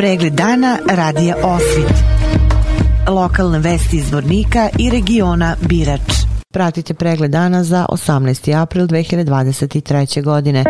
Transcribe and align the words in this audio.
Pregled 0.00 0.32
dana 0.32 0.78
radija 0.90 1.36
Osvit. 1.42 1.94
Lokalne 3.08 3.58
vesti 3.58 3.96
iz 3.96 4.12
Vornika 4.12 4.68
i 4.78 4.90
regiona 4.90 5.56
Birač. 5.68 6.00
Pratite 6.50 6.94
pregled 6.94 7.30
dana 7.30 7.64
za 7.64 7.86
18. 7.88 8.62
april 8.62 8.86
2023. 8.86 10.22
godine. 10.22 10.64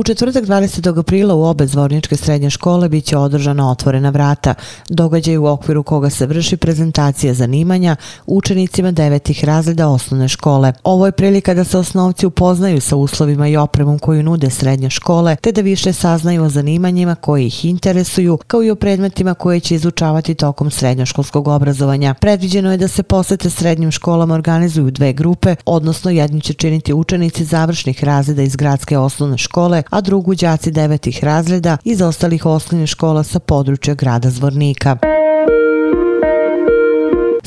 U 0.00 0.04
četvrtak 0.04 0.44
20. 0.44 0.98
aprila 0.98 1.34
u 1.34 1.44
obe 1.44 1.66
zvorničke 1.66 2.16
srednje 2.16 2.50
škole 2.50 2.88
bit 2.88 3.04
će 3.04 3.16
održana 3.16 3.70
otvorena 3.70 4.10
vrata, 4.10 4.54
događaj 4.88 5.36
u 5.36 5.46
okviru 5.46 5.82
koga 5.82 6.10
se 6.10 6.26
vrši 6.26 6.56
prezentacija 6.56 7.34
zanimanja 7.34 7.96
učenicima 8.26 8.90
devetih 8.90 9.44
razreda 9.44 9.88
osnovne 9.88 10.28
škole. 10.28 10.72
Ovo 10.84 11.06
je 11.06 11.12
prilika 11.12 11.54
da 11.54 11.64
se 11.64 11.78
osnovci 11.78 12.26
upoznaju 12.26 12.80
sa 12.80 12.96
uslovima 12.96 13.48
i 13.48 13.56
opremom 13.56 13.98
koju 13.98 14.22
nude 14.22 14.50
srednje 14.50 14.90
škole, 14.90 15.36
te 15.36 15.52
da 15.52 15.60
više 15.60 15.92
saznaju 15.92 16.44
o 16.44 16.48
zanimanjima 16.48 17.14
koji 17.14 17.46
ih 17.46 17.64
interesuju, 17.64 18.38
kao 18.46 18.62
i 18.62 18.70
o 18.70 18.76
predmetima 18.76 19.34
koje 19.34 19.60
će 19.60 19.74
izučavati 19.74 20.34
tokom 20.34 20.70
srednjoškolskog 20.70 21.48
obrazovanja. 21.48 22.14
Predviđeno 22.14 22.70
je 22.72 22.78
da 22.78 22.88
se 22.88 23.02
posete 23.02 23.50
srednjim 23.50 23.90
školama 23.90 24.34
organizuju 24.34 24.90
dve 24.90 25.12
grupe, 25.12 25.56
odnosno 25.66 26.10
jedni 26.10 26.40
će 26.40 26.52
činiti 26.52 26.94
učenici 26.94 27.44
završnih 27.44 28.04
razreda 28.04 28.42
iz 28.42 28.56
gradske 28.56 28.98
osnovne 28.98 29.38
škole, 29.38 29.82
a 29.90 30.00
drugu 30.00 30.34
đaci 30.34 30.70
devetih 30.70 31.24
razreda 31.24 31.76
iz 31.84 32.02
ostalih 32.02 32.46
osnovnih 32.46 32.88
škola 32.88 33.22
sa 33.22 33.38
područja 33.38 33.94
grada 33.94 34.30
Zvornika. 34.30 35.19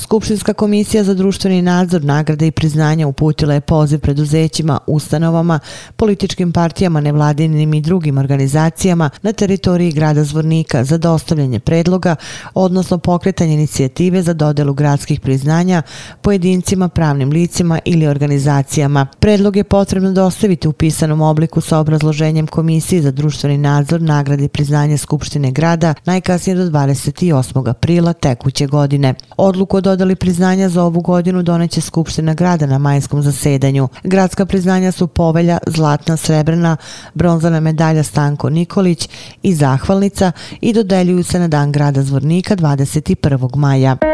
Skupštinska 0.04 0.54
komisija 0.54 1.04
za 1.04 1.14
društveni 1.14 1.62
nadzor, 1.62 2.04
nagrade 2.04 2.48
i 2.48 2.52
priznanja 2.52 3.08
uputila 3.08 3.54
je 3.54 3.62
poziv 3.62 4.00
preduzećima, 4.00 4.80
ustanovama, 4.88 5.60
političkim 5.96 6.52
partijama, 6.52 7.02
nevladinim 7.02 7.74
i 7.74 7.82
drugim 7.82 8.18
organizacijama 8.18 9.10
na 9.22 9.34
teritoriji 9.34 9.92
grada 9.92 10.24
Zvornika 10.24 10.84
za 10.84 10.98
dostavljanje 10.98 11.60
predloga, 11.60 12.16
odnosno 12.54 12.98
pokretanje 12.98 13.54
inicijative 13.54 14.22
za 14.22 14.34
dodelu 14.34 14.74
gradskih 14.74 15.20
priznanja 15.20 15.82
pojedincima, 16.22 16.90
pravnim 16.90 17.30
licima 17.30 17.80
ili 17.86 18.08
organizacijama. 18.08 19.08
Predlog 19.20 19.56
je 19.56 19.64
potrebno 19.64 20.12
dostaviti 20.12 20.68
u 20.68 20.74
pisanom 20.74 21.22
obliku 21.22 21.62
sa 21.62 21.78
obrazloženjem 21.78 22.48
Komisiji 22.48 23.02
za 23.02 23.12
društveni 23.12 23.58
nadzor, 23.58 24.02
nagrade 24.02 24.44
i 24.46 24.50
priznanja 24.50 24.98
Skupštine 24.98 25.52
grada 25.52 25.94
najkasnije 26.06 26.56
do 26.56 26.64
28. 26.64 27.70
aprila 27.70 28.14
tekuće 28.14 28.68
godine. 28.68 29.14
Odluku 29.38 29.78
o 29.78 29.82
dodali 29.94 30.16
priznanja 30.16 30.70
za 30.70 30.84
ovu 30.84 31.02
godinu 31.02 31.44
doneće 31.44 31.82
Skupština 31.82 32.34
grada 32.34 32.66
na 32.66 32.78
majskom 32.78 33.22
zasedanju. 33.22 33.88
Gradska 34.04 34.46
priznanja 34.46 34.92
su 34.92 35.08
povelja, 35.08 35.58
zlatna, 35.68 36.18
srebrna, 36.18 36.78
bronzana 37.14 37.60
medalja 37.60 38.04
Stanko 38.04 38.50
Nikolić 38.50 39.10
i 39.44 39.56
zahvalnica 39.56 40.32
i 40.62 40.74
dodeljuju 40.74 41.24
se 41.24 41.40
na 41.40 41.48
dan 41.48 41.72
grada 41.72 42.04
Zvornika 42.04 42.56
21. 42.56 43.56
maja. 43.56 44.13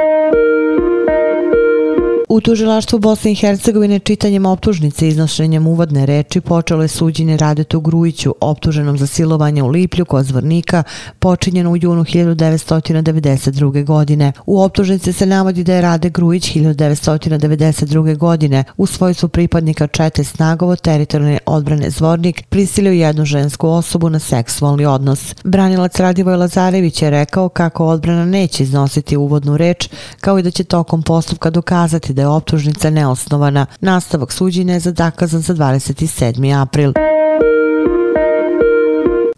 U 2.32 2.42
tužilaštvu 2.42 3.00
Bosne 3.00 3.32
i 3.32 3.36
Hercegovine 3.36 4.00
čitanjem 4.00 4.46
optužnice 4.46 5.06
i 5.06 5.10
iznošenjem 5.10 5.68
uvodne 5.68 6.06
reči 6.06 6.42
počelo 6.42 6.82
je 6.82 6.88
suđenje 6.88 7.38
Radetu 7.38 7.80
Grujiću, 7.80 8.36
optuženom 8.42 8.98
za 8.98 9.08
silovanje 9.08 9.64
u 9.64 9.68
Liplju 9.68 10.06
kod 10.06 10.26
Zvornika, 10.26 10.84
počinjeno 11.20 11.72
u 11.72 11.78
junu 11.78 12.04
1992. 12.04 13.86
godine. 13.86 14.32
U 14.46 14.62
optužnici 14.62 15.14
se 15.14 15.26
navodi 15.26 15.64
da 15.64 15.74
je 15.74 15.82
Rade 15.82 16.10
Grujić 16.10 16.56
1992. 16.56 18.18
godine 18.18 18.64
u 18.78 18.86
svojstvu 18.86 19.30
pripadnika 19.30 19.88
čete 19.88 20.24
snagovo 20.24 20.76
teritorijalne 20.76 21.40
odbrane 21.46 21.90
Zvornik 21.90 22.44
prisilio 22.50 22.94
jednu 22.94 23.26
žensku 23.26 23.68
osobu 23.68 24.10
na 24.10 24.20
seksualni 24.20 24.86
odnos. 24.86 25.36
Branilac 25.44 26.00
Radivoj 26.00 26.36
Lazarević 26.36 27.02
je 27.02 27.10
rekao 27.10 27.50
kako 27.50 27.86
odbrana 27.86 28.26
neće 28.26 28.64
iznositi 28.64 29.18
uvodnu 29.18 29.58
reč, 29.58 29.90
kao 30.20 30.40
i 30.40 30.44
da 30.44 30.52
će 30.52 30.64
tokom 30.64 31.04
postupka 31.04 31.50
dokazati 31.50 32.19
da 32.20 32.24
je 32.24 32.28
optužnica 32.28 32.90
neosnovana. 32.90 33.66
Nastavak 33.82 34.32
suđenja 34.32 34.74
je 34.74 34.80
zadakazan 34.80 35.42
za 35.42 35.54
27. 35.54 36.62
april. 36.62 36.94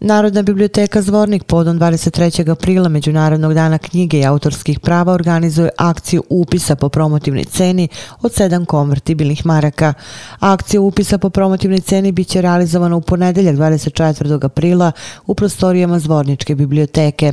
Narodna 0.00 0.42
biblioteka 0.42 1.02
Zvornik 1.02 1.44
podom 1.44 1.78
23. 1.78 2.50
aprila 2.50 2.88
Međunarodnog 2.88 3.54
dana 3.54 3.78
knjige 3.78 4.18
i 4.18 4.24
autorskih 4.26 4.80
prava 4.80 5.12
organizuje 5.12 5.70
akciju 5.78 6.22
upisa 6.28 6.76
po 6.76 6.88
promotivnoj 6.88 7.44
ceni 7.44 7.88
od 8.22 8.32
7 8.32 8.66
konvertibilnih 8.66 9.46
maraka. 9.46 9.94
Akcija 10.40 10.80
upisa 10.80 11.18
po 11.18 11.30
promotivnoj 11.30 11.80
ceni 11.80 12.12
biće 12.12 12.40
realizovana 12.42 12.96
u 12.96 13.00
ponedeljak 13.00 13.56
24. 13.56 14.44
aprila 14.44 14.92
u 15.26 15.34
prostorijama 15.34 15.98
Zvorničke 15.98 16.54
biblioteke. 16.54 17.32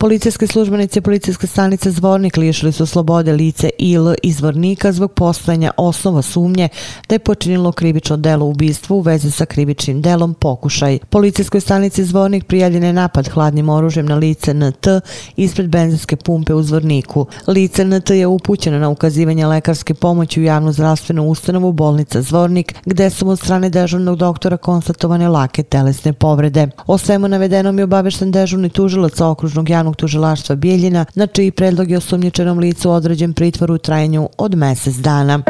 Policijske 0.00 0.46
službenice 0.46 1.00
policijske 1.00 1.46
stanice 1.46 1.90
Zvornik 1.90 2.36
lišili 2.36 2.72
su 2.72 2.86
slobode 2.86 3.32
lice 3.32 3.70
IL 3.78 4.14
izvornika 4.22 4.92
zbog 4.92 5.12
postojanja 5.12 5.70
osnova 5.76 6.22
sumnje 6.22 6.68
da 7.08 7.14
je 7.14 7.18
počinilo 7.18 7.72
krivično 7.72 8.16
delo 8.16 8.46
ubistvu 8.46 8.96
u 8.96 9.00
vezi 9.00 9.30
sa 9.30 9.46
krivičnim 9.46 10.02
delom 10.02 10.34
pokušaj. 10.34 10.98
Policijskoj 11.10 11.60
stanici 11.60 12.04
Zvornik 12.04 12.44
prijavljen 12.44 12.84
je 12.84 12.92
napad 12.92 13.28
hladnim 13.28 13.68
oružjem 13.68 14.06
na 14.06 14.14
lice 14.16 14.54
NT 14.54 14.86
ispred 15.36 15.68
benzinske 15.68 16.16
pumpe 16.16 16.54
u 16.54 16.62
Zvorniku. 16.62 17.26
Lice 17.46 17.84
NT 17.84 18.10
je 18.10 18.26
upućeno 18.26 18.78
na 18.78 18.88
ukazivanje 18.88 19.46
lekarske 19.46 19.94
pomoći 19.94 20.40
u 20.40 20.44
javnu 20.44 20.72
zdravstvenu 20.72 21.28
ustanovu 21.28 21.72
bolnica 21.72 22.22
Zvornik, 22.22 22.74
gde 22.84 23.10
su 23.10 23.28
od 23.28 23.38
strane 23.38 23.70
dežurnog 23.70 24.16
doktora 24.16 24.56
konstatovane 24.56 25.28
lake 25.28 25.62
telesne 25.62 26.12
povrede. 26.12 26.68
O 26.86 26.98
svemu 26.98 27.28
navedenom 27.28 27.78
je 27.78 27.84
obavešten 27.84 28.32
dežurni 28.32 28.68
tužilac 28.68 29.20
okružnog 29.20 29.70
javnog 29.70 29.87
javnog 29.88 29.96
tužilaštva 29.96 30.56
Bijeljina, 30.56 31.04
na 31.14 31.26
čiji 31.26 31.50
predlog 31.50 31.90
je 31.90 31.98
osumnječenom 31.98 32.58
licu 32.58 32.90
određen 32.90 33.32
pritvor 33.32 33.70
u 33.70 33.78
trajanju 33.78 34.28
od 34.38 34.54
mjesec 34.54 34.94
dana. 34.94 35.42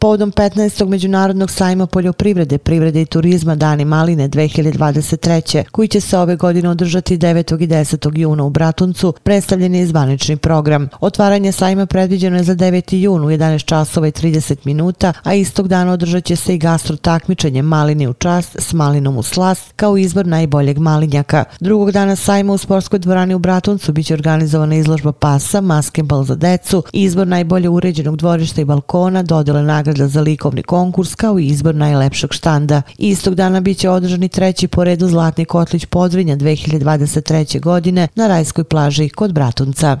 Povodom 0.00 0.32
15. 0.32 0.88
Međunarodnog 0.88 1.50
sajma 1.50 1.86
poljoprivrede, 1.86 2.58
privrede 2.58 3.02
i 3.02 3.06
turizma 3.06 3.54
Dani 3.54 3.84
Maline 3.84 4.28
2023. 4.28 5.64
koji 5.72 5.88
će 5.88 6.00
se 6.00 6.18
ove 6.18 6.36
godine 6.36 6.68
održati 6.68 7.18
9. 7.18 7.62
i 7.62 7.66
10. 7.66 8.18
juna 8.18 8.44
u 8.44 8.50
Bratuncu, 8.50 9.14
predstavljen 9.22 9.74
je 9.74 9.86
zvanični 9.86 10.36
program. 10.36 10.88
Otvaranje 11.00 11.52
sajma 11.52 11.86
predviđeno 11.86 12.36
je 12.36 12.44
za 12.44 12.54
9. 12.54 12.96
jun 12.96 13.24
u 13.24 13.28
11 13.28 13.64
časova 13.64 14.08
i 14.08 14.12
30 14.12 14.56
minuta, 14.64 15.12
a 15.22 15.34
istog 15.34 15.68
dana 15.68 15.92
održat 15.92 16.24
će 16.24 16.36
se 16.36 16.54
i 16.54 16.58
gastro 16.58 16.96
takmičenje 16.96 17.62
Malini 17.62 18.08
u 18.08 18.12
čast 18.12 18.56
s 18.58 18.72
Malinom 18.72 19.16
u 19.16 19.22
slast 19.22 19.72
kao 19.76 19.96
izbor 19.96 20.26
najboljeg 20.26 20.78
malinjaka. 20.78 21.44
Drugog 21.60 21.92
dana 21.92 22.16
sajma 22.16 22.52
u 22.52 22.58
sportskoj 22.58 22.98
dvorani 22.98 23.34
u 23.34 23.38
Bratuncu 23.38 23.92
biće 23.92 24.14
organizovana 24.14 24.74
izložba 24.74 25.12
pasa, 25.12 25.60
maskembal 25.60 26.24
za 26.24 26.34
decu, 26.34 26.82
izbor 26.92 27.26
najbolje 27.26 27.68
uređenog 27.68 28.16
dvorišta 28.16 28.60
i 28.60 28.64
balkona, 28.64 29.22
dodele 29.22 29.62
nagrade 29.62 29.87
nagrada 29.88 30.08
za 30.08 30.20
likovni 30.20 30.62
konkurs 30.62 31.14
kao 31.14 31.38
i 31.38 31.46
izbor 31.46 31.74
najlepšeg 31.74 32.32
štanda. 32.32 32.82
Istog 32.98 33.34
dana 33.34 33.60
biće 33.60 33.90
održani 33.90 34.28
treći 34.28 34.68
po 34.68 34.84
redu 34.84 35.08
Zlatni 35.08 35.44
kotlić 35.44 35.84
Podrinja 35.84 36.36
2023. 36.36 37.60
godine 37.60 38.08
na 38.14 38.26
rajskoj 38.26 38.64
plaži 38.64 39.08
kod 39.08 39.32
Bratunca. 39.32 39.98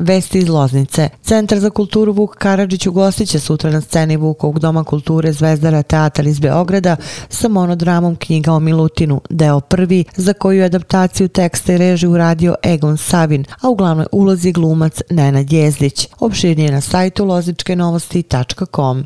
Vesti 0.00 0.38
iz 0.38 0.48
Loznice. 0.48 1.08
Centar 1.22 1.58
za 1.58 1.70
kulturu 1.70 2.12
Vuk 2.12 2.36
Karadžić 2.36 2.86
ugostit 2.86 3.28
će 3.28 3.40
sutra 3.40 3.70
na 3.70 3.80
sceni 3.80 4.16
Vukovog 4.16 4.58
doma 4.58 4.84
kulture 4.84 5.32
Zvezdara 5.32 5.82
teatar 5.82 6.26
iz 6.26 6.40
Beograda 6.40 6.96
sa 7.28 7.48
monodramom 7.48 8.16
knjiga 8.16 8.52
o 8.52 8.60
Milutinu, 8.60 9.20
deo 9.30 9.60
prvi, 9.60 10.04
za 10.16 10.32
koju 10.32 10.64
adaptaciju 10.64 11.28
teksta 11.28 11.72
i 11.72 11.78
reži 11.78 12.06
uradio 12.06 12.54
Egon 12.62 12.96
Savin, 12.96 13.44
a 13.60 13.68
u 13.68 13.74
glavnoj 13.74 14.06
ulozi 14.12 14.52
glumac 14.52 15.00
Nena 15.10 15.42
Djezdić. 15.42 16.08
Opširnije 16.20 16.72
na 16.72 16.80
sajtu 16.80 17.24
lozničkenovosti.com. 17.24 19.04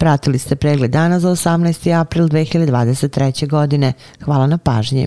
Pratili 0.00 0.38
ste 0.38 0.56
pregled 0.56 0.90
dana 0.90 1.20
za 1.20 1.28
18. 1.28 2.00
april 2.00 2.28
2023. 2.28 3.48
godine. 3.48 3.92
Hvala 4.24 4.46
na 4.46 4.58
pažnji. 4.58 5.06